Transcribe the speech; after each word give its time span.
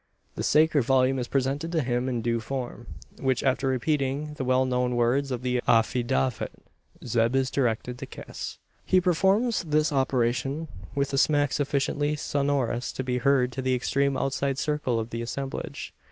The 0.33 0.41
sacred 0.41 0.81
volume 0.81 1.19
is 1.19 1.27
presented 1.27 1.71
to 1.73 1.83
him 1.83 2.09
in 2.09 2.23
due 2.23 2.39
form; 2.39 2.87
which, 3.19 3.43
after 3.43 3.67
repeating 3.67 4.33
the 4.33 4.43
well 4.43 4.65
known 4.65 4.95
words 4.95 5.29
of 5.29 5.43
the 5.43 5.61
"affidavit," 5.67 6.51
Zeb 7.05 7.35
is 7.35 7.51
directed 7.51 7.99
to 7.99 8.07
kiss. 8.07 8.57
He 8.83 8.99
performs 8.99 9.61
this 9.61 9.91
operation 9.91 10.67
with 10.95 11.13
a 11.13 11.19
smack 11.19 11.53
sufficiently 11.53 12.15
sonorous 12.15 12.91
to 12.93 13.03
be 13.03 13.19
heard 13.19 13.51
to 13.51 13.61
the 13.61 13.75
extreme 13.75 14.17
outside 14.17 14.57
circle 14.57 14.99
of 14.99 15.11
the 15.11 15.21
assemblage. 15.21 15.93